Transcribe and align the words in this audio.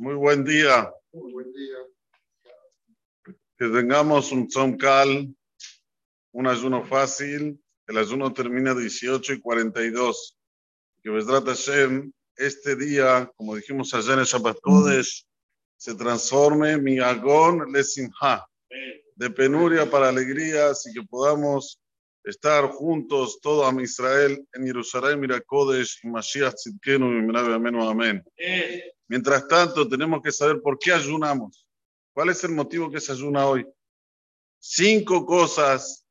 Muy 0.00 0.14
buen 0.14 0.42
día. 0.44 0.90
Muy 1.12 1.30
buen 1.30 1.52
día. 1.52 1.76
Que 3.58 3.68
tengamos 3.68 4.32
un 4.32 4.48
tzomkal, 4.48 5.28
un 6.32 6.46
ayuno 6.46 6.82
fácil. 6.86 7.62
El 7.86 7.98
ayuno 7.98 8.32
termina 8.32 8.74
18 8.74 9.34
y 9.34 9.40
42. 9.42 10.38
Que 11.02 11.10
Besrat 11.10 11.44
Hashem, 11.44 12.10
este 12.34 12.76
día, 12.76 13.30
como 13.36 13.54
dijimos 13.54 13.92
ayer 13.92 14.18
en 14.18 14.24
Shabbat 14.24 14.58
Kodesh, 14.62 15.26
se 15.76 15.94
transforme 15.94 16.78
mi 16.78 16.98
agón 16.98 17.70
le 17.70 17.84
simha, 17.84 18.46
de 19.16 19.30
penuria 19.30 19.90
para 19.90 20.08
alegría, 20.08 20.70
así 20.70 20.94
que 20.94 21.02
podamos 21.02 21.78
estar 22.24 22.68
juntos, 22.68 23.40
todo 23.40 23.66
a 23.66 23.82
Israel, 23.82 24.46
en 24.52 24.66
Jerusalén, 24.66 25.20
Mirakodesh, 25.20 26.00
y 26.02 26.08
Mashiach 26.08 26.54
Tzidkenu, 26.54 27.10
y 27.10 27.88
amén. 27.88 28.24
Mientras 29.08 29.48
tanto, 29.48 29.88
tenemos 29.88 30.22
que 30.22 30.30
saber 30.30 30.60
por 30.60 30.78
qué 30.78 30.92
ayunamos. 30.92 31.66
¿Cuál 32.12 32.30
es 32.30 32.44
el 32.44 32.52
motivo 32.52 32.90
que 32.90 33.00
se 33.00 33.12
ayuna 33.12 33.46
hoy? 33.46 33.66
Cinco 34.58 35.24
cosas 35.24 36.06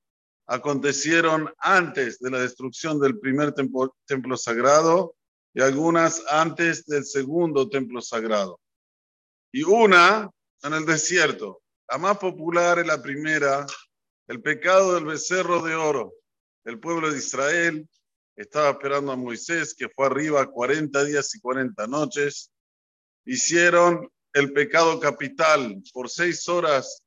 acontecieron 0.48 1.54
antes 1.60 2.20
de 2.20 2.32
la 2.32 2.40
destrucción 2.40 3.00
del 3.00 3.20
primer 3.20 3.54
templo, 3.54 3.96
templo 4.06 4.36
sagrado 4.36 5.16
y 5.54 5.62
algunas 5.62 6.24
antes 6.30 6.86
del 6.86 7.06
segundo 7.06 7.70
templo 7.70 8.02
sagrado. 8.02 8.60
Y 9.52 9.64
una 9.64 10.30
en 10.64 10.74
el 10.74 10.86
desierto. 10.86 11.62
La 11.90 11.98
más 11.98 12.18
popular 12.18 12.80
es 12.80 12.88
la 12.88 13.02
primera, 13.02 13.66
el 14.30 14.44
pecado 14.44 14.94
del 14.94 15.06
becerro 15.06 15.62
de 15.64 15.74
oro. 15.74 16.14
El 16.64 16.80
pueblo 16.80 17.12
de 17.12 17.18
Israel 17.18 17.90
estaba 18.36 18.70
esperando 18.70 19.12
a 19.12 19.16
Moisés, 19.16 19.74
que 19.74 19.90
fue 19.90 20.06
arriba 20.06 20.46
40 20.46 21.04
días 21.04 21.34
y 21.34 21.40
40 21.40 21.88
noches. 21.88 22.52
Hicieron 23.26 24.08
el 24.34 24.54
pecado 24.54 25.00
capital 25.00 25.82
por 25.92 26.10
seis 26.10 26.48
horas 26.48 27.04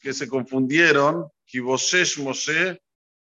que 0.00 0.14
se 0.14 0.26
confundieron. 0.26 1.28
Y 1.52 1.60
Boshesh 1.60 2.18
Moshe, 2.18 2.80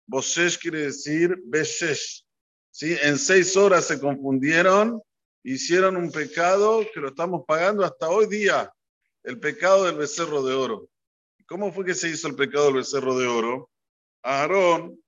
Boshesh 0.06 0.58
quiere 0.58 0.82
decir 0.82 1.34
Beshesh. 1.46 2.26
¿Sí? 2.70 2.94
En 3.00 3.18
seis 3.18 3.56
horas 3.56 3.86
se 3.86 3.98
confundieron, 3.98 5.00
hicieron 5.42 5.96
un 5.96 6.12
pecado 6.12 6.84
que 6.92 7.00
lo 7.00 7.08
estamos 7.08 7.44
pagando 7.48 7.86
hasta 7.86 8.10
hoy 8.10 8.26
día, 8.26 8.70
el 9.24 9.40
pecado 9.40 9.84
del 9.84 9.96
becerro 9.96 10.42
de 10.42 10.52
oro. 10.52 10.90
¿Cómo 11.48 11.72
fue 11.72 11.86
que 11.86 11.94
se 11.94 12.10
hizo 12.10 12.28
el 12.28 12.36
pecado 12.36 12.66
del 12.66 12.74
becerro 12.74 13.18
de 13.18 13.26
oro? 13.26 13.70
Aarón 14.22 15.02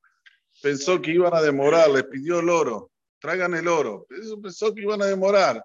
pensó 0.63 1.01
que 1.01 1.13
iban 1.13 1.35
a 1.35 1.43
demorar, 1.43 1.91
le 1.91 2.03
pidió 2.05 2.41
el 2.41 2.49
oro, 2.49 2.91
traigan 3.21 3.55
el 3.55 3.69
oro. 3.69 4.07
Pensó 4.43 4.75
que 4.75 4.81
iban 4.81 5.03
a 5.03 5.07
demorar. 5.07 5.63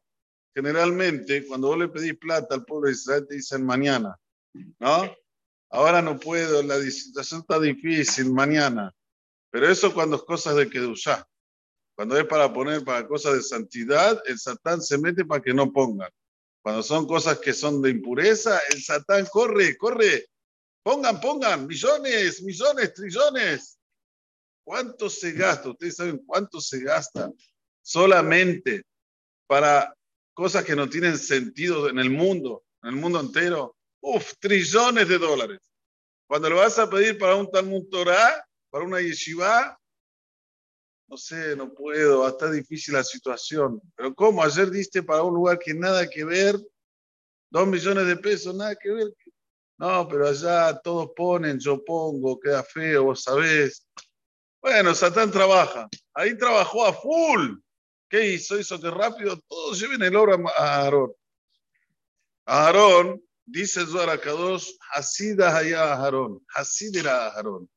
Generalmente, 0.53 1.45
cuando 1.47 1.69
vos 1.69 1.77
le 1.77 1.87
pedís 1.87 2.17
plata 2.17 2.55
al 2.55 2.65
pueblo 2.65 2.87
de 2.87 2.93
Israel, 2.93 3.25
te 3.27 3.35
dicen 3.35 3.65
mañana, 3.65 4.17
¿no? 4.79 5.15
Ahora 5.69 6.01
no 6.01 6.19
puedo, 6.19 6.61
la 6.61 6.79
situación 6.81 7.41
está 7.41 7.59
difícil, 7.59 8.31
mañana. 8.31 8.93
Pero 9.51 9.69
eso 9.69 9.93
cuando 9.93 10.17
es 10.17 10.23
cosas 10.23 10.55
de 10.55 10.69
Kedushá. 10.69 11.25
Cuando 11.95 12.17
es 12.17 12.25
para 12.25 12.51
poner 12.51 12.83
para 12.83 13.07
cosas 13.07 13.35
de 13.35 13.41
santidad, 13.41 14.21
el 14.25 14.37
Satán 14.37 14.81
se 14.81 14.97
mete 14.97 15.23
para 15.23 15.41
que 15.41 15.53
no 15.53 15.71
pongan. 15.71 16.09
Cuando 16.61 16.83
son 16.83 17.07
cosas 17.07 17.39
que 17.39 17.53
son 17.53 17.81
de 17.81 17.91
impureza, 17.91 18.59
el 18.71 18.83
Satán 18.83 19.25
corre, 19.31 19.77
corre. 19.77 20.27
Pongan, 20.85 21.19
pongan, 21.19 21.65
millones, 21.65 22.43
millones, 22.43 22.93
trillones. 22.93 23.79
¿Cuánto 24.63 25.09
se 25.09 25.31
gasta? 25.31 25.69
Ustedes 25.69 25.95
saben 25.95 26.23
cuánto 26.27 26.61
se 26.61 26.79
gasta 26.79 27.31
solamente 27.81 28.83
para 29.47 29.91
cosas 30.35 30.63
que 30.63 30.75
no 30.75 30.87
tienen 30.87 31.17
sentido 31.17 31.89
en 31.89 31.97
el 31.97 32.11
mundo, 32.11 32.65
en 32.83 32.89
el 32.89 32.95
mundo 32.97 33.19
entero. 33.19 33.75
Uf, 33.99 34.33
trillones 34.39 35.09
de 35.09 35.17
dólares. 35.17 35.59
Cuando 36.27 36.51
lo 36.51 36.57
vas 36.57 36.77
a 36.77 36.87
pedir 36.87 37.17
para 37.17 37.33
un 37.33 37.49
Talmud 37.49 37.89
Torah, 37.89 38.47
para 38.69 38.85
una 38.85 39.01
yeshiva, 39.01 39.79
no 41.07 41.17
sé, 41.17 41.55
no 41.55 41.73
puedo, 41.73 42.27
está 42.27 42.51
difícil 42.51 42.93
la 42.93 43.03
situación. 43.03 43.81
Pero 43.95 44.13
¿cómo? 44.13 44.43
Ayer 44.43 44.69
diste 44.69 45.01
para 45.01 45.23
un 45.23 45.33
lugar 45.33 45.57
que 45.57 45.73
nada 45.73 46.07
que 46.07 46.23
ver, 46.23 46.59
dos 47.49 47.67
millones 47.67 48.05
de 48.05 48.17
pesos, 48.17 48.53
nada 48.53 48.75
que 48.75 48.91
ver. 48.91 49.07
No, 49.77 50.07
pero 50.07 50.27
allá 50.27 50.79
todos 50.81 51.11
ponen, 51.15 51.59
yo 51.59 51.83
pongo, 51.83 52.39
queda 52.39 52.63
feo, 52.63 53.05
vos 53.05 53.23
sabés. 53.23 53.85
Bueno, 54.61 54.95
Satán 54.95 55.31
trabaja. 55.31 55.89
Ahí 56.13 56.37
trabajó 56.37 56.85
a 56.85 56.93
full. 56.93 57.57
¿Qué 58.09 58.33
hizo? 58.33 58.57
Hizo 58.57 58.79
que 58.79 58.89
rápido 58.89 59.39
todos 59.47 59.79
lleven 59.79 60.01
el 60.03 60.15
oro 60.15 60.37
a 60.57 60.81
Aarón. 60.81 61.13
Aarón, 62.45 63.21
dice 63.45 63.85
Zohar 63.85 64.19
Kadosh, 64.21 64.71
Hasida 64.93 65.57
allá 65.57 65.93
a 65.93 66.03
Aarón. 66.03 66.45
Hasid 66.55 66.95
era 66.95 67.27
Aarón. 67.27 67.69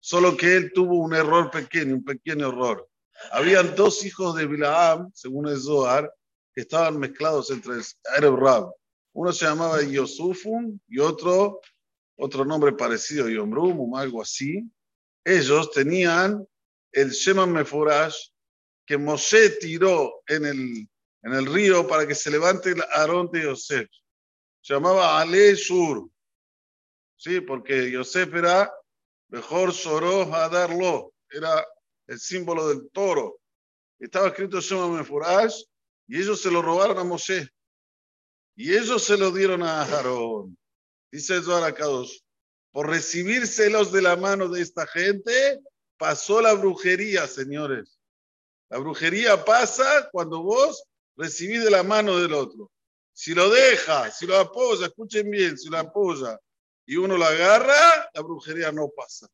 Solo 0.00 0.36
que 0.36 0.56
él 0.56 0.72
tuvo 0.72 0.98
un 0.98 1.14
error 1.14 1.50
pequeño, 1.50 1.94
un 1.94 2.04
pequeño 2.04 2.48
error. 2.48 2.88
Habían 3.32 3.74
dos 3.74 4.04
hijos 4.04 4.36
de 4.36 4.46
Bilaam, 4.46 5.10
según 5.14 5.48
el 5.48 5.60
Zohar, 5.60 6.12
que 6.54 6.60
estaban 6.60 6.98
mezclados 6.98 7.50
entre 7.50 7.74
el 7.74 7.82
Arab 8.16 8.36
Rab. 8.36 8.72
Uno 9.16 9.32
se 9.32 9.46
llamaba 9.46 9.82
Yosufun 9.82 10.78
y 10.88 10.98
otro, 10.98 11.62
otro 12.18 12.44
nombre 12.44 12.72
parecido, 12.72 13.30
Yomrum 13.30 13.94
algo 13.94 14.20
así. 14.20 14.70
Ellos 15.24 15.70
tenían 15.70 16.46
el 16.92 17.10
Shema 17.12 17.46
Meforash 17.46 18.28
que 18.84 18.98
Moshe 18.98 19.48
tiró 19.58 20.22
en 20.26 20.44
el, 20.44 20.88
en 21.22 21.32
el 21.32 21.46
río 21.46 21.88
para 21.88 22.06
que 22.06 22.14
se 22.14 22.30
levante 22.30 22.72
el 22.72 22.82
Aarón 22.92 23.30
de 23.32 23.44
Yosef. 23.44 23.88
Se 24.60 24.74
llamaba 24.74 25.18
Ale 25.18 25.56
Sur. 25.56 26.10
Sí, 27.16 27.40
porque 27.40 27.90
Yosef 27.90 28.34
era 28.34 28.70
mejor 29.28 29.72
Soró 29.72 30.26
darlo, 30.26 31.14
era 31.30 31.66
el 32.06 32.20
símbolo 32.20 32.68
del 32.68 32.90
toro. 32.90 33.40
Estaba 33.98 34.28
escrito 34.28 34.60
Shema 34.60 34.88
Meforash 34.88 35.62
y 36.06 36.20
ellos 36.20 36.42
se 36.42 36.50
lo 36.50 36.60
robaron 36.60 36.98
a 36.98 37.04
Moshe. 37.04 37.48
Y 38.56 38.74
ellos 38.74 39.04
se 39.04 39.18
lo 39.18 39.30
dieron 39.30 39.62
a 39.62 39.82
Aarón. 39.82 40.56
Dice 41.12 41.40
Kadosh, 41.42 42.20
por 42.72 42.88
recibir 42.88 43.46
celos 43.46 43.92
de 43.92 44.02
la 44.02 44.16
mano 44.16 44.48
de 44.48 44.62
esta 44.62 44.86
gente, 44.86 45.60
pasó 45.98 46.40
la 46.40 46.54
brujería, 46.54 47.26
señores. 47.26 47.98
La 48.70 48.78
brujería 48.78 49.44
pasa 49.44 50.08
cuando 50.10 50.42
vos 50.42 50.84
recibís 51.16 51.64
de 51.64 51.70
la 51.70 51.82
mano 51.82 52.18
del 52.18 52.32
otro. 52.32 52.70
Si 53.12 53.34
lo 53.34 53.50
deja, 53.50 54.10
si 54.10 54.26
lo 54.26 54.36
apoya, 54.38 54.86
escuchen 54.86 55.30
bien, 55.30 55.56
si 55.56 55.68
lo 55.68 55.78
apoya 55.78 56.38
y 56.86 56.96
uno 56.96 57.16
lo 57.16 57.24
agarra, 57.24 58.10
la 58.14 58.20
brujería 58.22 58.72
no 58.72 58.88
pasa. 58.88 59.28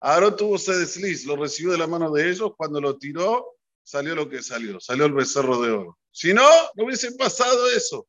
Aarón 0.00 0.36
tuvo 0.36 0.56
ese 0.56 0.76
desliz, 0.76 1.24
lo 1.24 1.36
recibió 1.36 1.72
de 1.72 1.78
la 1.78 1.86
mano 1.86 2.10
de 2.12 2.30
ellos, 2.30 2.52
cuando 2.56 2.80
lo 2.80 2.96
tiró, 2.98 3.56
salió 3.82 4.14
lo 4.14 4.28
que 4.28 4.42
salió, 4.42 4.78
salió 4.80 5.06
el 5.06 5.12
becerro 5.12 5.60
de 5.60 5.70
oro. 5.70 5.98
Si 6.10 6.32
no, 6.34 6.48
no 6.74 6.84
hubiese 6.84 7.12
pasado 7.12 7.68
eso. 7.70 8.06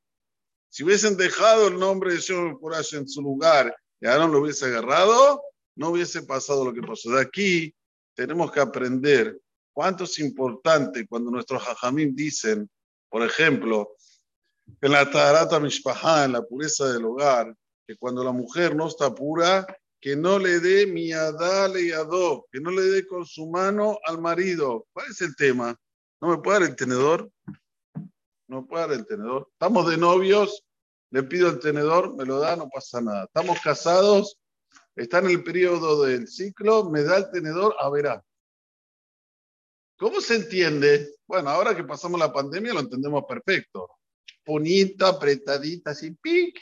Si 0.69 0.83
hubiesen 0.83 1.17
dejado 1.17 1.67
el 1.67 1.79
nombre 1.79 2.13
de 2.13 2.19
Shimon 2.19 2.59
Porash 2.59 2.93
en 2.93 3.07
su 3.07 3.21
lugar 3.21 3.75
y 3.99 4.05
Aarón 4.05 4.31
lo 4.31 4.39
hubiese 4.39 4.65
agarrado, 4.65 5.41
no 5.75 5.89
hubiese 5.89 6.23
pasado 6.23 6.63
lo 6.63 6.73
que 6.73 6.81
pasó. 6.81 7.11
De 7.11 7.21
aquí 7.21 7.73
tenemos 8.15 8.51
que 8.51 8.59
aprender 8.59 9.39
cuánto 9.73 10.03
es 10.03 10.19
importante 10.19 11.07
cuando 11.07 11.31
nuestros 11.31 11.63
hajamim 11.63 12.15
dicen, 12.15 12.69
por 13.09 13.23
ejemplo, 13.23 13.95
en 14.81 14.91
la 14.91 15.09
Taharata 15.09 15.59
Mishpahá, 15.59 16.25
en 16.25 16.33
la 16.33 16.43
pureza 16.43 16.91
del 16.91 17.05
hogar, 17.05 17.55
que 17.87 17.95
cuando 17.95 18.23
la 18.23 18.31
mujer 18.31 18.75
no 18.75 18.87
está 18.87 19.13
pura, 19.13 19.65
que 19.99 20.15
no 20.15 20.37
le 20.37 20.59
dé 20.59 20.85
miadale 20.85 21.81
y 21.81 21.91
adó, 21.91 22.45
que 22.51 22.59
no 22.61 22.71
le 22.71 22.83
dé 22.83 23.07
con 23.07 23.25
su 23.25 23.49
mano 23.49 23.97
al 24.05 24.21
marido. 24.21 24.85
¿Cuál 24.93 25.07
es 25.09 25.21
el 25.21 25.35
tema? 25.35 25.75
¿No 26.21 26.29
me 26.29 26.37
puede 26.37 26.59
dar 26.59 26.69
el 26.69 26.75
tenedor? 26.75 27.29
No 28.49 28.67
dar 28.69 28.91
el 28.91 29.05
tenedor. 29.05 29.47
Estamos 29.53 29.89
de 29.89 29.97
novios, 29.97 30.65
le 31.11 31.23
pido 31.23 31.49
el 31.49 31.59
tenedor, 31.59 32.15
me 32.15 32.25
lo 32.25 32.39
da, 32.39 32.55
no 32.55 32.67
pasa 32.67 32.99
nada. 32.99 33.25
Estamos 33.25 33.59
casados, 33.61 34.37
está 34.95 35.19
en 35.19 35.27
el 35.27 35.43
periodo 35.43 36.03
del 36.03 36.27
ciclo, 36.27 36.89
me 36.89 37.03
da 37.03 37.17
el 37.17 37.31
tenedor, 37.31 37.75
a 37.79 37.89
verá. 37.89 38.23
¿Cómo 39.97 40.19
se 40.19 40.35
entiende? 40.35 41.15
Bueno, 41.27 41.49
ahora 41.49 41.75
que 41.75 41.83
pasamos 41.83 42.19
la 42.19 42.33
pandemia 42.33 42.73
lo 42.73 42.79
entendemos 42.79 43.23
perfecto. 43.27 43.87
Bonita, 44.45 45.09
apretadita, 45.09 45.91
así, 45.91 46.11
pic, 46.11 46.59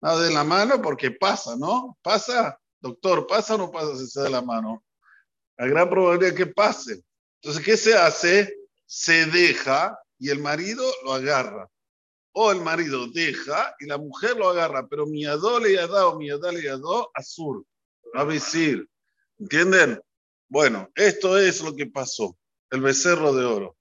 nada 0.00 0.22
de 0.22 0.32
la 0.32 0.42
mano 0.42 0.80
porque 0.80 1.10
pasa, 1.10 1.56
¿no? 1.56 1.98
Pasa, 2.00 2.58
doctor, 2.80 3.26
¿pasa 3.26 3.56
o 3.56 3.58
no 3.58 3.70
pasa 3.70 3.96
si 3.96 4.06
se 4.06 4.22
da 4.22 4.30
la 4.30 4.40
mano? 4.40 4.84
La 5.58 5.66
gran 5.66 5.90
probabilidad 5.90 6.34
que 6.34 6.46
pase. 6.46 7.02
Entonces, 7.42 7.64
¿qué 7.64 7.76
se 7.76 7.94
hace? 7.94 8.56
Se 8.86 9.26
deja 9.26 9.98
y 10.18 10.30
el 10.30 10.40
marido 10.40 10.84
lo 11.04 11.12
agarra. 11.12 11.68
O 12.32 12.52
el 12.52 12.60
marido 12.60 13.06
deja 13.08 13.74
y 13.80 13.86
la 13.86 13.96
mujer 13.96 14.36
lo 14.36 14.50
agarra, 14.50 14.86
pero 14.86 15.06
mi 15.06 15.24
adole 15.24 15.72
y 15.72 15.76
adá 15.76 16.14
mi 16.16 16.30
adale 16.30 16.62
y 16.62 16.66
adó, 16.66 17.10
azul, 17.14 17.66
a 18.14 18.24
decir. 18.24 18.86
¿Entienden? 19.38 20.00
Bueno, 20.48 20.90
esto 20.94 21.38
es 21.38 21.62
lo 21.62 21.74
que 21.74 21.86
pasó, 21.86 22.36
el 22.70 22.82
becerro 22.82 23.32
de 23.32 23.44
oro. 23.44 23.76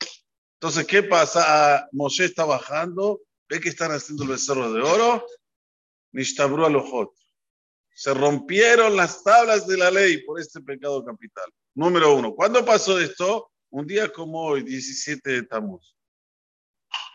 Entonces, 0.54 0.88
¿qué 0.88 1.04
pasa? 1.04 1.44
Ah, 1.46 1.88
Moshe 1.92 2.26
está 2.26 2.46
bajando 2.46 3.22
¿Ve 3.50 3.60
que 3.60 3.70
están 3.70 3.92
haciendo 3.92 4.24
el 4.24 4.30
becerro 4.30 4.72
de 4.74 4.82
oro? 4.82 5.26
Nishtabru 6.14 6.66
alojot. 6.66 7.14
Se 7.94 8.14
rompieron 8.14 8.96
las 8.96 9.24
tablas 9.24 9.68
de 9.68 9.78
la 9.78 9.92
ley 9.92 10.24
por 10.24 10.40
este 10.40 10.62
pecado 10.62 11.06
capital. 11.06 11.46
Número 11.76 12.16
uno. 12.16 12.34
¿Cuándo 12.34 12.66
pasó 12.66 13.00
esto? 13.00 13.52
Un 13.70 13.86
día 13.86 14.12
como 14.12 14.42
hoy, 14.42 14.64
17 14.64 15.30
de 15.30 15.44
Tamuz. 15.44 15.95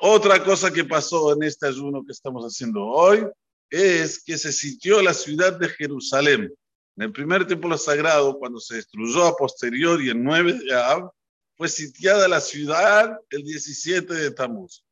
Otra 0.02 0.42
cosa 0.42 0.72
que 0.72 0.84
pasó 0.84 1.34
en 1.34 1.42
este 1.42 1.66
ayuno 1.66 2.02
que 2.04 2.12
estamos 2.12 2.42
haciendo 2.42 2.82
hoy 2.86 3.26
es 3.68 4.22
que 4.24 4.38
se 4.38 4.50
sitió 4.50 5.02
la 5.02 5.12
ciudad 5.12 5.58
de 5.58 5.68
Jerusalén. 5.68 6.50
En 6.96 7.02
el 7.04 7.12
primer 7.12 7.46
templo 7.46 7.76
sagrado, 7.76 8.38
cuando 8.38 8.60
se 8.60 8.76
destruyó 8.76 9.26
a 9.26 9.36
posteriori 9.36 10.08
el 10.08 10.22
9 10.22 10.54
de 10.64 10.74
Ab, 10.74 11.10
fue 11.54 11.68
sitiada 11.68 12.26
la 12.28 12.40
ciudad 12.40 13.14
el 13.28 13.42
17 13.42 14.14
de 14.14 14.30
Tamuz. 14.30 14.82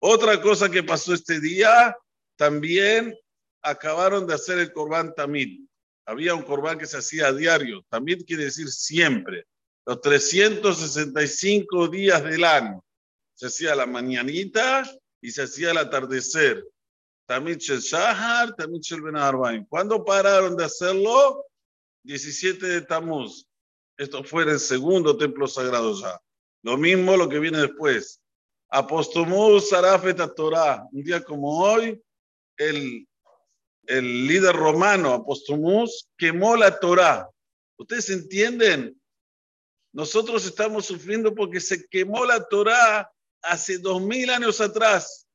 Otra 0.00 0.40
cosa 0.40 0.70
que 0.70 0.82
pasó 0.82 1.12
este 1.12 1.40
día, 1.40 1.94
también 2.36 3.14
acabaron 3.60 4.26
de 4.26 4.32
hacer 4.32 4.58
el 4.58 4.72
Corbán 4.72 5.14
Tamid. 5.14 5.60
Había 6.06 6.34
un 6.34 6.42
Corbán 6.42 6.78
que 6.78 6.86
se 6.86 6.96
hacía 6.96 7.26
a 7.26 7.32
diario, 7.34 7.84
también 7.90 8.20
quiere 8.20 8.44
decir 8.44 8.68
siempre, 8.68 9.44
los 9.84 10.00
365 10.00 11.88
días 11.88 12.24
del 12.24 12.44
año. 12.44 12.82
Se 13.34 13.46
hacía 13.46 13.74
la 13.74 13.86
mañanita 13.86 14.88
y 15.20 15.30
se 15.30 15.42
hacía 15.42 15.72
el 15.72 15.78
atardecer. 15.78 16.64
Tamid 17.26 17.58
Shel 17.58 17.80
Shahar, 17.80 18.54
Tamid 18.54 18.80
Shel 18.80 19.02
Ben 19.02 19.64
¿Cuándo 19.66 20.04
pararon 20.04 20.56
de 20.56 20.64
hacerlo? 20.64 21.44
17 22.04 22.66
de 22.66 22.82
Tamuz. 22.82 23.46
Esto 23.96 24.22
fue 24.22 24.44
el 24.44 24.60
segundo 24.60 25.16
templo 25.16 25.46
sagrado 25.46 25.98
ya. 26.00 26.20
Lo 26.62 26.76
mismo 26.76 27.16
lo 27.16 27.28
que 27.28 27.38
viene 27.38 27.58
después. 27.58 28.20
Apostomó 28.68 29.60
Sarafet 29.60 30.20
a 30.20 30.32
Torah. 30.32 30.86
Un 30.92 31.02
día 31.02 31.22
como 31.22 31.60
hoy, 31.60 32.02
el, 32.56 33.06
el 33.86 34.26
líder 34.26 34.54
romano, 34.54 35.12
Apostomus, 35.12 36.08
quemó 36.16 36.56
la 36.56 36.78
Torah. 36.78 37.28
¿Ustedes 37.76 38.10
entienden? 38.10 39.00
Nosotros 39.92 40.44
estamos 40.44 40.86
sufriendo 40.86 41.34
porque 41.34 41.60
se 41.60 41.86
quemó 41.86 42.24
la 42.24 42.44
Torah 42.44 43.10
hace 43.44 43.78
dos 43.78 44.00
mil 44.02 44.30
años 44.30 44.60
atrás. 44.60 45.26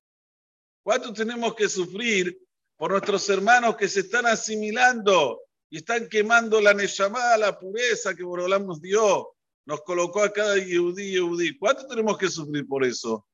¿Cuánto 0.84 1.14
tenemos 1.14 1.56
que 1.56 1.70
sufrir 1.70 2.40
por 2.76 2.92
nuestros 2.92 3.28
hermanos 3.30 3.76
que 3.76 3.88
se 3.88 4.02
están 4.02 4.26
asimilando 4.26 5.42
y 5.70 5.78
están 5.78 6.08
quemando 6.08 6.62
la 6.62 6.74
Neshama, 6.74 7.38
la 7.38 7.60
pureza 7.60 8.16
que 8.16 8.24
Borolam 8.24 8.66
nos 8.66 8.82
dio, 8.82 9.36
nos 9.66 9.82
colocó 9.84 10.24
a 10.24 10.34
cada 10.34 10.58
Yehudí, 10.58 11.12
Yehudí. 11.12 11.58
¿Cuánto 11.58 11.88
tenemos 11.88 12.18
que 12.18 12.30
sufrir 12.30 12.68
por 12.68 12.84
eso? 12.84 13.28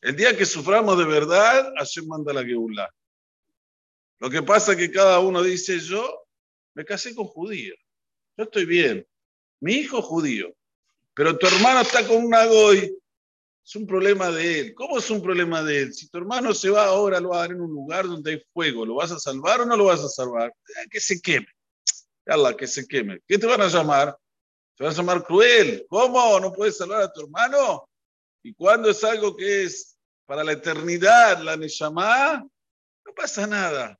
El 0.00 0.16
día 0.16 0.36
que 0.36 0.44
suframos 0.44 0.98
de 0.98 1.04
verdad, 1.04 1.72
Hashem 1.76 2.06
manda 2.06 2.32
la 2.32 2.44
Geulah. 2.44 2.90
Lo 4.18 4.30
que 4.30 4.42
pasa 4.42 4.72
es 4.72 4.78
que 4.78 4.90
cada 4.90 5.20
uno 5.20 5.42
dice, 5.42 5.78
yo 5.78 6.26
me 6.74 6.84
casé 6.84 7.14
con 7.14 7.26
judío, 7.26 7.74
yo 8.36 8.44
estoy 8.44 8.64
bien, 8.64 9.06
mi 9.60 9.74
hijo 9.74 10.02
judío, 10.02 10.54
pero 11.14 11.38
tu 11.38 11.46
hermano 11.46 11.80
está 11.80 12.06
con 12.06 12.24
una 12.24 12.46
goy, 12.46 12.96
es 13.64 13.76
un 13.76 13.86
problema 13.86 14.30
de 14.30 14.60
él. 14.60 14.74
¿Cómo 14.74 14.98
es 14.98 15.10
un 15.10 15.22
problema 15.22 15.62
de 15.62 15.82
él? 15.82 15.94
Si 15.94 16.08
tu 16.08 16.18
hermano 16.18 16.52
se 16.52 16.68
va 16.68 16.84
ahora, 16.86 17.18
lo 17.18 17.30
va 17.30 17.38
a 17.38 17.40
dar 17.40 17.52
en 17.52 17.62
un 17.62 17.70
lugar 17.70 18.06
donde 18.06 18.32
hay 18.32 18.42
fuego, 18.52 18.84
¿lo 18.84 18.96
vas 18.96 19.10
a 19.10 19.18
salvar 19.18 19.62
o 19.62 19.66
no 19.66 19.76
lo 19.76 19.84
vas 19.84 20.00
a 20.00 20.08
salvar? 20.08 20.50
Eh, 20.50 20.88
que 20.90 21.00
se 21.00 21.20
queme. 21.20 21.46
Allah, 22.26 22.54
que 22.54 22.66
se 22.66 22.86
queme. 22.86 23.20
¿Qué 23.26 23.38
te 23.38 23.46
van 23.46 23.62
a 23.62 23.68
llamar? 23.68 24.16
Te 24.76 24.84
van 24.84 24.92
a 24.92 24.96
llamar 24.96 25.24
cruel. 25.24 25.86
¿Cómo? 25.88 26.38
¿No 26.40 26.52
puedes 26.52 26.76
salvar 26.76 27.02
a 27.02 27.12
tu 27.12 27.22
hermano? 27.22 27.88
¿Y 28.42 28.52
cuando 28.52 28.90
es 28.90 29.02
algo 29.02 29.34
que 29.34 29.64
es 29.64 29.96
para 30.26 30.44
la 30.44 30.52
eternidad, 30.52 31.42
la 31.42 31.56
Neshama? 31.56 32.46
No 33.06 33.14
pasa 33.14 33.46
nada. 33.46 33.98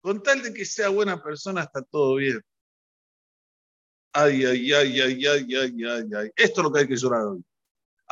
Con 0.00 0.22
tal 0.22 0.42
de 0.42 0.54
que 0.54 0.64
sea 0.64 0.88
buena 0.88 1.22
persona, 1.22 1.62
está 1.62 1.82
todo 1.82 2.16
bien. 2.16 2.40
Ay, 4.14 4.44
ay, 4.44 4.72
ay, 4.72 5.00
ay, 5.00 5.26
ay, 5.26 5.54
ay, 5.54 5.84
ay, 5.84 6.10
ay. 6.16 6.30
Esto 6.36 6.60
es 6.60 6.64
lo 6.64 6.72
que 6.72 6.80
hay 6.80 6.88
que 6.88 6.96
llorar 6.96 7.22
hoy. 7.22 7.44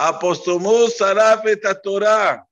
Apostomó 0.03 0.89
Sarafet 0.89 1.63
a 1.67 1.79
Torah. 1.79 2.49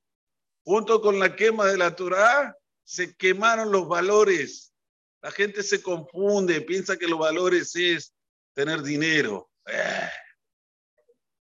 Junto 0.64 1.00
con 1.00 1.18
la 1.18 1.34
quema 1.34 1.64
de 1.64 1.78
la 1.78 1.96
Torah, 1.96 2.54
se 2.84 3.16
quemaron 3.16 3.72
los 3.72 3.88
valores. 3.88 4.74
La 5.22 5.30
gente 5.30 5.62
se 5.62 5.80
confunde, 5.80 6.60
piensa 6.60 6.98
que 6.98 7.08
los 7.08 7.18
valores 7.18 7.74
es 7.74 8.12
tener 8.52 8.82
dinero. 8.82 9.50
Eh. 9.64 10.10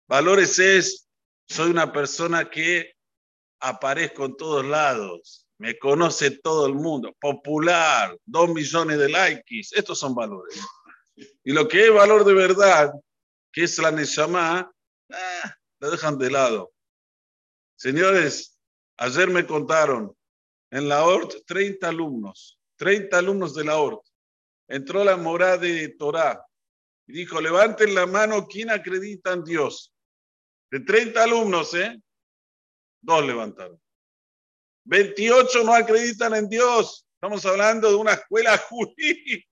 Valores 0.09 0.59
es, 0.59 1.09
soy 1.47 1.71
una 1.71 1.93
persona 1.93 2.51
que 2.51 2.95
aparezco 3.61 4.25
en 4.25 4.37
todos 4.37 4.67
lados, 4.67 5.47
me 5.59 5.79
conoce 5.79 6.33
todo 6.33 6.67
el 6.67 6.75
mundo, 6.75 7.15
popular, 7.21 8.19
dos 8.25 8.49
millones 8.49 8.99
de 8.99 9.11
likes, 9.11 9.69
estos 9.71 10.01
son 10.01 10.13
valores. 10.13 10.61
Y 11.45 11.53
lo 11.53 11.69
que 11.69 11.87
es 11.87 11.95
valor 11.95 12.25
de 12.25 12.35
verdad, 12.35 12.93
que 13.53 13.63
es 13.63 13.79
la 13.79 13.93
Neshama, 13.93 14.73
eh, 15.09 15.51
dejan 15.91 16.19
de 16.19 16.31
lado. 16.31 16.73
Señores, 17.77 18.59
ayer 18.97 19.29
me 19.29 19.47
contaron, 19.47 20.17
en 20.71 20.89
la 20.89 21.05
ORT, 21.05 21.45
30 21.47 21.89
alumnos, 21.89 22.59
30 22.77 23.19
alumnos 23.19 23.55
de 23.55 23.65
la 23.65 23.79
ORT. 23.79 24.05
Entró 24.69 25.05
la 25.05 25.17
morada 25.17 25.59
de 25.59 25.89
Torah 25.91 26.45
y 27.07 27.13
dijo, 27.13 27.41
levanten 27.41 27.95
la 27.95 28.07
mano, 28.07 28.47
¿quién 28.47 28.71
acredita 28.71 29.33
en 29.33 29.45
Dios? 29.45 29.93
De 30.71 30.81
30 30.81 31.23
alumnos, 31.23 31.75
¿eh? 31.75 32.01
Dos 33.01 33.25
levantaron. 33.25 33.81
28 34.85 35.65
no 35.65 35.75
acreditan 35.75 36.35
en 36.35 36.49
Dios. 36.49 37.07
Estamos 37.15 37.45
hablando 37.47 37.89
de 37.89 37.95
una 37.95 38.15
escuela 38.15 38.59
judía. 38.69 39.45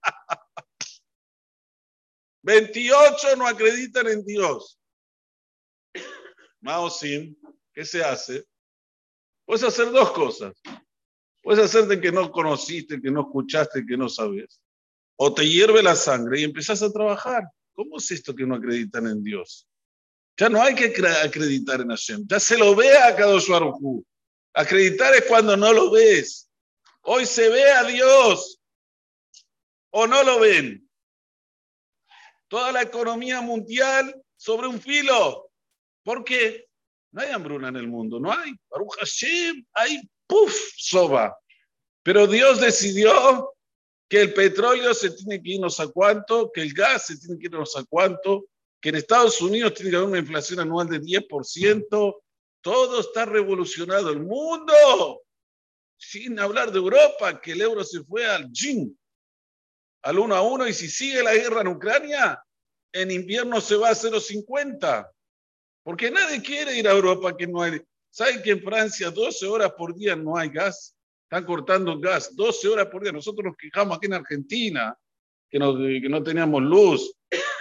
28 2.43 3.37
no 3.37 3.47
acreditan 3.47 4.09
en 4.09 4.25
Dios. 4.25 4.79
Maosim, 6.63 7.37
¿qué 7.75 7.85
se 7.85 8.03
hace? 8.03 8.45
Puedes 9.45 9.65
hacer 9.65 9.91
dos 9.91 10.13
cosas. 10.13 10.55
Puedes 11.43 11.65
hacer 11.65 11.87
de 11.87 12.01
que 12.01 12.13
no 12.13 12.31
conociste, 12.31 13.01
que 13.01 13.11
no 13.11 13.23
escuchaste, 13.23 13.85
que 13.85 13.97
no 13.97 14.09
sabes. 14.09 14.61
O 15.17 15.35
te 15.35 15.47
hierve 15.47 15.83
la 15.83 15.97
sangre 15.97 16.41
y 16.41 16.45
empezás 16.45 16.83
a 16.83 16.93
trabajar. 16.93 17.43
¿Cómo 17.75 17.99
es 17.99 18.11
esto 18.13 18.35
que 18.35 18.47
no 18.47 18.55
acreditan 18.55 19.07
en 19.09 19.23
Dios? 19.23 19.67
Ya 20.37 20.49
no 20.49 20.63
hay 20.63 20.75
que 20.75 20.95
acreditar 21.25 21.81
en 21.81 21.89
Hashem. 21.89 22.27
Ya 22.27 22.39
se 22.39 22.57
lo 22.57 22.75
ve 22.75 22.97
a 22.97 23.15
Kadosh 23.15 23.51
Acreditar 24.55 25.15
es 25.15 25.25
cuando 25.27 25.57
no 25.57 25.73
lo 25.73 25.91
ves. 25.91 26.49
Hoy 27.03 27.27
se 27.27 27.49
ve 27.49 27.71
a 27.73 27.85
Dios 27.85 28.61
o 29.91 30.07
no 30.07 30.23
lo 30.23 30.39
ven. 30.39 30.89
Toda 32.49 32.71
la 32.71 32.83
economía 32.83 33.41
mundial 33.41 34.23
sobre 34.37 34.69
un 34.69 34.81
filo. 34.81 35.52
¿Por 36.03 36.25
qué? 36.25 36.67
No 37.13 37.23
hay 37.23 37.31
hambruna 37.31 37.69
en 37.69 37.77
el 37.77 37.89
mundo, 37.89 38.19
no 38.19 38.33
hay. 38.33 38.53
Baruch 38.71 38.97
Hashem, 38.99 39.65
hay 39.75 40.01
puff, 40.27 40.55
soba. 40.77 41.37
Pero 42.03 42.27
Dios 42.27 42.61
decidió 42.61 43.53
que 44.09 44.23
el 44.23 44.35
petróleo 44.35 44.93
se 44.95 45.11
tiene 45.11 45.43
que 45.43 45.53
irnos 45.53 45.79
a 45.81 45.89
cuánto, 45.89 46.51
que 46.53 46.63
el 46.63 46.73
gas 46.73 47.07
se 47.07 47.19
tiene 47.19 47.39
que 47.39 47.47
irnos 47.47 47.77
a 47.77 47.85
cuánto, 47.85 48.47
que 48.81 48.89
en 48.89 48.97
Estados 48.97 49.41
Unidos 49.41 49.75
tiene 49.75 49.91
que 49.91 49.97
haber 49.97 50.09
una 50.09 50.19
inflación 50.19 50.61
anual 50.61 50.89
de 50.89 51.01
10%. 51.01 52.21
Todo 52.61 53.01
está 53.01 53.25
revolucionado. 53.25 54.11
El 54.11 54.21
mundo, 54.21 55.23
sin 55.97 56.39
hablar 56.41 56.73
de 56.73 56.79
Europa, 56.79 57.41
que 57.41 57.53
el 57.53 57.61
euro 57.61 57.85
se 57.85 58.03
fue 58.05 58.27
al 58.27 58.51
GIN, 58.53 58.99
al 60.03 60.19
1 60.19 60.35
a 60.35 60.43
1, 60.43 60.69
y 60.69 60.73
si 60.73 60.89
sigue 60.89 61.23
la 61.23 61.35
guerra 61.35 61.61
en 61.61 61.69
Ucrania, 61.69 62.43
en 62.93 63.11
invierno 63.11 63.61
se 63.61 63.77
va 63.77 63.91
a 63.91 63.95
0,50. 63.95 65.12
Porque 65.83 66.11
nadie 66.11 66.43
quiere 66.43 66.77
ir 66.77 66.87
a 66.89 66.93
Europa 66.93 67.37
que 67.37 67.47
no 67.47 67.63
hay. 67.63 67.81
¿Saben 68.11 68.43
que 68.43 68.51
en 68.51 68.63
Francia 68.63 69.11
12 69.11 69.47
horas 69.47 69.73
por 69.73 69.95
día 69.95 70.15
no 70.15 70.37
hay 70.37 70.49
gas? 70.49 70.95
Están 71.25 71.45
cortando 71.45 71.99
gas 71.99 72.35
12 72.37 72.69
horas 72.69 72.87
por 72.87 73.03
día. 73.03 73.13
Nosotros 73.13 73.45
nos 73.45 73.57
quejamos 73.57 73.97
aquí 73.97 74.07
en 74.07 74.15
Argentina 74.15 74.97
que 75.51 75.59
no, 75.59 75.77
que 75.77 76.09
no 76.09 76.23
teníamos 76.23 76.63
luz 76.63 77.15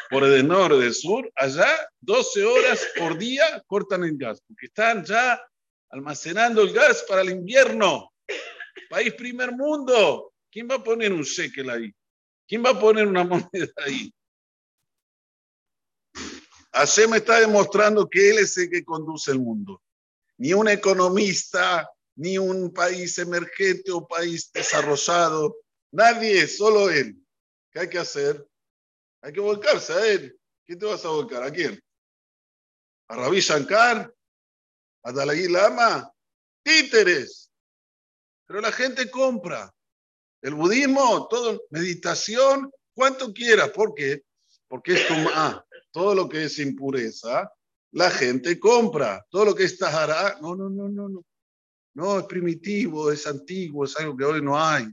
por 0.09 0.23
el 0.23 0.47
norte, 0.47 0.77
del 0.77 0.93
sur. 0.93 1.31
Allá 1.35 1.69
12 2.01 2.43
horas 2.43 2.87
por 2.97 3.17
día 3.17 3.63
cortan 3.65 4.03
el 4.03 4.17
gas 4.17 4.41
porque 4.45 4.67
están 4.67 5.03
ya 5.05 5.41
almacenando 5.89 6.61
el 6.61 6.73
gas 6.73 7.05
para 7.07 7.21
el 7.21 7.29
invierno. 7.29 8.11
País 8.89 9.13
primer 9.13 9.53
mundo. 9.53 10.33
¿Quién 10.51 10.67
va 10.69 10.75
a 10.75 10.83
poner 10.83 11.13
un 11.13 11.23
shekel 11.23 11.69
ahí? 11.69 11.93
¿Quién 12.47 12.63
va 12.63 12.71
a 12.71 12.79
poner 12.79 13.07
una 13.07 13.23
moneda 13.23 13.71
ahí? 13.77 14.13
Hashem 16.73 17.13
está 17.15 17.39
demostrando 17.39 18.07
que 18.09 18.29
Él 18.29 18.39
es 18.39 18.57
el 18.57 18.69
que 18.69 18.83
conduce 18.83 19.31
el 19.31 19.39
mundo. 19.39 19.81
Ni 20.37 20.53
un 20.53 20.67
economista, 20.67 21.89
ni 22.15 22.37
un 22.37 22.71
país 22.71 23.17
emergente 23.17 23.91
o 23.91 24.07
país 24.07 24.51
desarrollado, 24.51 25.57
nadie, 25.91 26.47
solo 26.47 26.89
Él. 26.89 27.17
¿Qué 27.71 27.81
hay 27.81 27.89
que 27.89 27.99
hacer? 27.99 28.45
Hay 29.21 29.33
que 29.33 29.39
volcarse 29.39 29.93
a 29.93 30.07
Él. 30.07 30.37
¿Quién 30.65 30.79
te 30.79 30.85
vas 30.85 31.03
a 31.05 31.09
volcar? 31.09 31.43
¿A 31.43 31.51
quién? 31.51 31.79
¿A 33.09 33.15
Rabí 33.15 33.39
Shankar? 33.39 34.13
¿A 35.03 35.11
Dalai 35.11 35.47
Lama? 35.47 36.11
títeres. 36.63 37.51
Pero 38.45 38.61
la 38.61 38.71
gente 38.71 39.09
compra. 39.09 39.73
El 40.41 40.55
budismo, 40.55 41.27
todo, 41.27 41.61
meditación, 41.69 42.71
cuanto 42.93 43.31
quiera. 43.33 43.71
¿Por 43.71 43.93
qué? 43.93 44.23
Porque 44.67 44.93
es 44.93 45.05
ah, 45.33 45.63
todo 45.91 46.15
lo 46.15 46.29
que 46.29 46.45
es 46.45 46.59
impureza, 46.59 47.51
la 47.91 48.09
gente 48.09 48.59
compra. 48.59 49.25
Todo 49.29 49.45
lo 49.45 49.55
que 49.55 49.65
es 49.65 49.77
tajara, 49.77 50.37
no, 50.41 50.55
no, 50.55 50.69
no, 50.69 50.89
no, 50.89 51.09
no. 51.09 51.25
No, 51.93 52.19
es 52.19 52.25
primitivo, 52.25 53.11
es 53.11 53.27
antiguo, 53.27 53.83
es 53.83 53.97
algo 53.97 54.15
que 54.15 54.23
hoy 54.23 54.41
no 54.41 54.57
hay. 54.57 54.87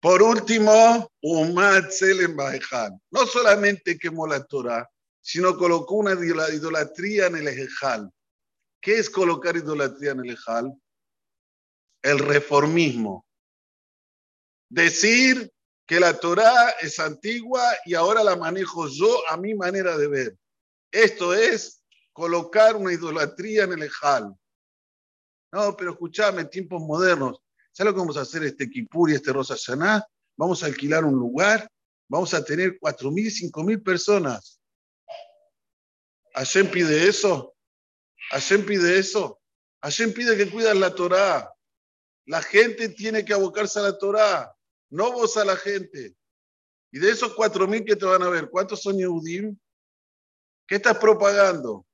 Por 0.00 0.22
último, 0.22 1.10
Umad 1.22 1.88
Selem 1.88 2.36
No 3.10 3.26
solamente 3.26 3.96
quemó 3.96 4.26
la 4.26 4.44
Torah, 4.44 4.86
sino 5.20 5.56
colocó 5.56 5.94
una 5.94 6.12
idolatría 6.12 7.28
en 7.28 7.36
el 7.36 7.48
Ejal. 7.48 8.10
¿Qué 8.80 8.98
es 8.98 9.08
colocar 9.08 9.56
idolatría 9.56 10.10
en 10.10 10.20
el 10.20 10.30
Ejal? 10.30 10.74
El 12.02 12.18
reformismo. 12.18 13.24
Decir 14.68 15.50
que 15.86 16.00
la 16.00 16.18
Torah 16.18 16.70
es 16.80 16.98
antigua 16.98 17.62
y 17.84 17.94
ahora 17.94 18.24
la 18.24 18.36
manejo 18.36 18.88
yo 18.88 19.22
a 19.30 19.36
mi 19.36 19.54
manera 19.54 19.96
de 19.96 20.08
ver. 20.08 20.38
Esto 20.90 21.34
es 21.34 21.82
colocar 22.12 22.76
una 22.76 22.92
idolatría 22.92 23.64
en 23.64 23.72
el 23.72 23.82
Ejal. 23.82 24.34
No, 25.52 25.76
pero 25.76 25.92
escúchame, 25.92 26.46
tiempos 26.46 26.80
modernos. 26.80 27.40
¿Sabes 27.72 27.90
lo 27.90 27.94
que 27.94 28.00
vamos 28.00 28.16
a 28.16 28.22
hacer 28.22 28.44
este 28.44 28.70
Kipur 28.70 29.10
y 29.10 29.14
este 29.14 29.32
Rosa 29.32 29.54
Hashanah? 29.54 30.06
Vamos 30.36 30.62
a 30.62 30.66
alquilar 30.66 31.04
un 31.04 31.14
lugar, 31.14 31.68
vamos 32.08 32.32
a 32.34 32.44
tener 32.44 32.78
4.000, 32.78 33.50
5.000 33.52 33.82
personas. 33.82 34.60
¿Hashem 36.34 36.70
pide 36.70 37.08
eso? 37.08 37.54
¿Hashem 38.30 38.64
pide 38.64 38.98
eso? 38.98 39.40
¿Hashem 39.82 40.12
pide 40.12 40.36
que 40.36 40.50
cuidas 40.50 40.76
la 40.76 40.94
Torah? 40.94 41.52
La 42.26 42.42
gente 42.42 42.88
tiene 42.88 43.24
que 43.24 43.34
abocarse 43.34 43.78
a 43.78 43.82
la 43.82 43.98
Torah, 43.98 44.53
no 44.94 45.12
vos 45.12 45.36
a 45.36 45.44
la 45.44 45.56
gente. 45.56 46.14
Y 46.92 47.00
de 47.00 47.10
esos 47.10 47.34
4.000 47.34 47.84
que 47.84 47.96
te 47.96 48.04
van 48.04 48.22
a 48.22 48.28
ver, 48.28 48.48
¿cuántos 48.48 48.80
son 48.80 48.96
Yehudim? 48.96 49.58
¿Qué 50.68 50.76
estás 50.76 50.96
propagando? 50.98 51.84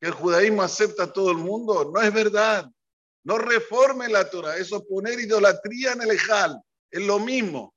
¿Que 0.00 0.08
el 0.08 0.14
judaísmo 0.14 0.62
acepta 0.62 1.04
a 1.04 1.12
todo 1.12 1.30
el 1.30 1.36
mundo? 1.36 1.92
No 1.94 2.00
es 2.00 2.12
verdad. 2.12 2.66
No 3.24 3.36
reforme 3.36 4.08
la 4.08 4.28
Torah. 4.30 4.56
Eso 4.56 4.76
es 4.76 4.82
poner 4.84 5.20
idolatría 5.20 5.92
en 5.92 6.00
el 6.00 6.12
Ejal. 6.12 6.58
Es 6.90 7.02
lo 7.04 7.18
mismo. 7.18 7.74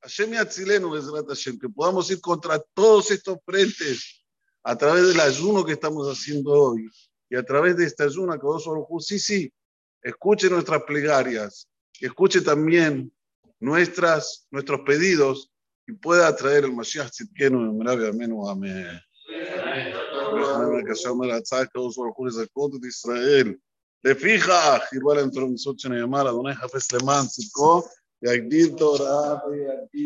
Hashem 0.00 0.32
Hashem, 0.32 1.58
que 1.58 1.68
podamos 1.68 2.10
ir 2.10 2.20
contra 2.22 2.58
todos 2.72 3.10
estos 3.10 3.36
frentes 3.44 4.24
a 4.62 4.74
través 4.74 5.06
del 5.08 5.20
ayuno 5.20 5.66
que 5.66 5.72
estamos 5.72 6.06
haciendo 6.06 6.50
hoy 6.52 6.88
y 7.28 7.36
a 7.36 7.42
través 7.42 7.76
de 7.76 7.84
este 7.84 8.04
ayuno 8.04 8.32
que 8.32 8.46
vos 8.46 9.06
sí, 9.06 9.18
sí, 9.18 9.52
escuche 10.02 10.48
nuestras 10.48 10.82
plegarias, 10.84 11.68
escuche 12.01 12.41
también 12.41 13.11
nuestras, 13.59 14.47
nuestros 14.51 14.81
pedidos 14.85 15.51
y 15.87 15.93
pueda 15.93 16.27
atraer 16.27 16.65
el 16.65 16.73
Mashiach 16.73 17.09
Tzidkenu, 17.09 17.81
amén, 17.87 18.31
amén. 18.49 18.99
ישראל. 22.85 23.53
לפיכך, 24.03 24.79
ירבה 24.93 25.13
להם 25.13 25.29
תורה 25.29 25.45
מצוות 25.45 25.79
שנאמר, 25.79 26.29
אדוני 26.29 26.55
חפש 26.55 26.93
למען 26.93 27.25
צדקו, 27.25 27.83
ויגדיל 28.23 28.77
תורה 28.77 29.37
ויגדיל 29.49 30.03